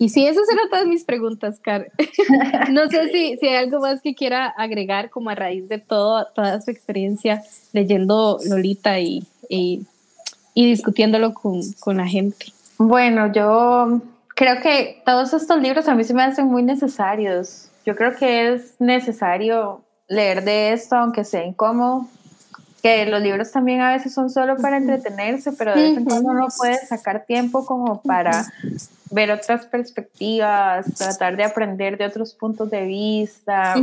[0.00, 1.92] y sí, esas eran todas mis preguntas, Car.
[2.70, 6.26] no sé si, si hay algo más que quiera agregar como a raíz de todo,
[6.34, 7.42] toda su experiencia
[7.74, 9.84] leyendo Lolita y, y,
[10.54, 12.46] discutiéndolo con, con la gente.
[12.78, 17.68] Bueno, yo creo que todos estos libros a mí se me hacen muy necesarios.
[17.84, 22.06] Yo creo que es necesario leer de esto, aunque sea incómodo,
[22.82, 26.30] que los libros también a veces son solo para entretenerse, pero de vez en cuando
[26.30, 28.46] uno puede sacar tiempo como para
[29.10, 33.74] ver otras perspectivas, tratar de aprender de otros puntos de vista,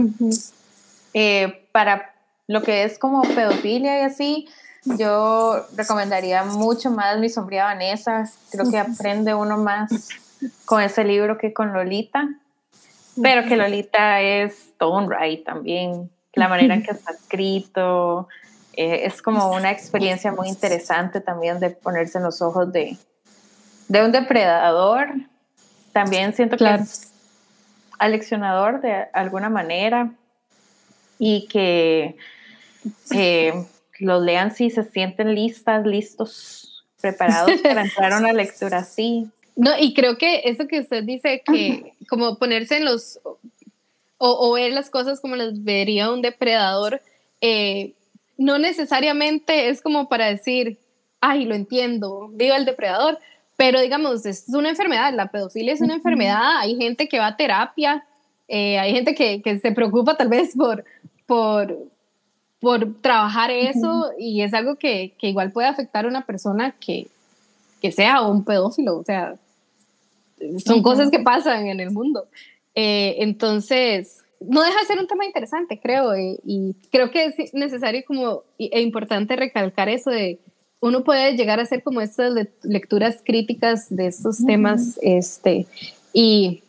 [1.14, 2.14] eh, para
[2.48, 4.48] lo que es como pedofilia y así,
[4.98, 9.92] yo recomendaría mucho más Mi sombría Vanessa, creo que aprende uno más
[10.66, 12.30] con ese libro que con Lolita,
[13.22, 18.28] pero que Lolita es todo un right también, la manera en que está escrito,
[18.78, 22.96] eh, es como una experiencia muy interesante también de ponerse en los ojos de,
[23.88, 25.08] de un depredador.
[25.92, 27.12] También siento que es
[27.98, 30.12] aleccionador de alguna manera
[31.18, 32.18] y que
[33.16, 33.66] eh,
[33.98, 39.28] los lean si se sienten listas, listos, preparados para entrar a una lectura así.
[39.56, 43.20] No, y creo que eso que usted dice, que como ponerse en los,
[44.20, 47.02] o, ver las cosas como las vería un depredador,
[47.42, 47.94] eh,
[48.38, 50.78] no necesariamente es como para decir,
[51.22, 53.20] ay, lo entiendo, viva el depredador,
[53.56, 57.38] pero digamos, es una enfermedad, la pedofilia es una enfermedad, hay gente que va a
[57.38, 58.06] terapia,
[58.48, 60.86] eh, hay gente que, que, se preocupa tal vez por,
[61.26, 61.78] por,
[62.60, 67.08] por trabajar eso y es algo que, que, igual puede afectar a una persona que,
[67.82, 69.36] que sea un pedófilo, o sea,
[70.64, 72.28] son cosas que pasan en el mundo.
[72.76, 77.54] Eh, entonces, no deja de ser un tema interesante, creo, eh, y creo que es
[77.54, 80.40] necesario como e importante recalcar eso de
[80.80, 85.66] uno puede llegar a hacer como estas lecturas críticas de estos temas, este,
[86.14, 86.62] y,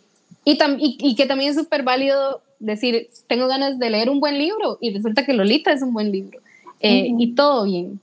[0.44, 4.78] y, y, que también es súper válido decir, tengo ganas de leer un buen libro,
[4.80, 6.40] y resulta que Lolita es un buen libro,
[6.80, 8.00] eh, y todo bien.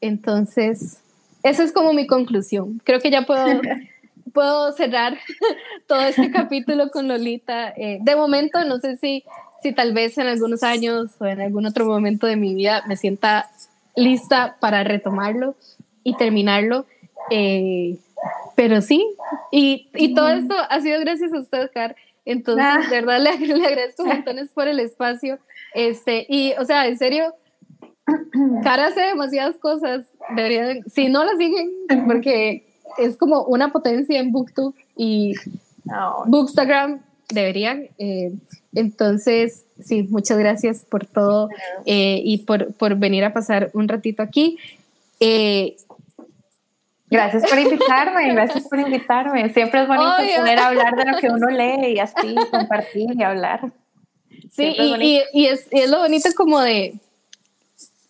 [0.00, 1.00] Entonces,
[1.42, 2.80] esa es como mi conclusión.
[2.84, 3.46] Creo que ya puedo,
[4.32, 5.18] puedo cerrar
[5.86, 7.72] todo este capítulo con Lolita.
[7.76, 9.24] Eh, de momento, no sé si,
[9.62, 12.96] si tal vez en algunos años o en algún otro momento de mi vida me
[12.96, 13.50] sienta
[13.94, 15.54] lista para retomarlo
[16.02, 16.86] y terminarlo.
[17.30, 17.96] Eh,
[18.54, 19.06] pero sí,
[19.50, 21.96] y, y, todo esto ha sido gracias a usted, Car.
[22.24, 22.78] Entonces, ah.
[22.88, 25.38] de verdad, le, le, agradezco montones por el espacio.
[25.74, 27.34] Este, y, o sea, en serio,
[28.62, 30.06] Cara hace demasiadas cosas.
[30.34, 31.70] Deberían, si no la siguen,
[32.06, 32.65] porque
[32.98, 35.34] es como una potencia en Booktube y
[36.26, 37.88] Bookstagram, deberían.
[37.98, 38.32] Eh,
[38.74, 41.48] entonces, sí, muchas gracias por todo
[41.84, 44.58] eh, y por, por, venir a pasar un ratito aquí.
[45.20, 45.76] Eh,
[47.08, 49.52] gracias por invitarme, gracias por invitarme.
[49.52, 53.72] Siempre es bonito poder hablar de lo que uno lee y así compartir y hablar.
[54.50, 56.94] Sí, y, y, es, y, es, lo bonito como de,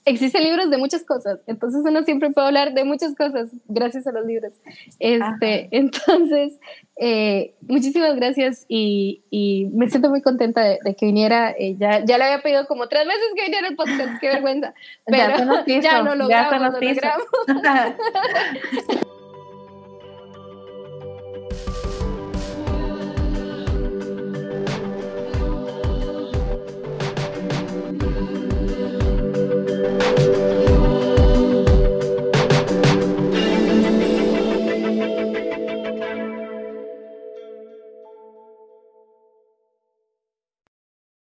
[0.06, 4.12] existen libros de muchas cosas, entonces uno siempre puede hablar de muchas cosas gracias a
[4.12, 4.54] los libros.
[5.00, 6.58] Este, entonces,
[6.96, 11.50] eh, muchísimas gracias y, y, me siento muy contenta de, que viniera.
[11.58, 14.74] Eh, ya, ya le había pedido como tres meses que viniera el podcast, qué vergüenza,
[15.04, 17.26] pero ya, ya lo logramos, ya lo logramos.